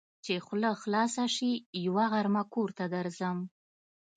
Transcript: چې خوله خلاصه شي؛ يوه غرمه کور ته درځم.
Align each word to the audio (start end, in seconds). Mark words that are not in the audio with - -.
چې 0.25 0.33
خوله 0.45 0.71
خلاصه 0.81 1.23
شي؛ 1.35 1.51
يوه 1.85 2.05
غرمه 2.13 2.43
کور 2.53 2.69
ته 2.77 2.85
درځم. 2.95 3.37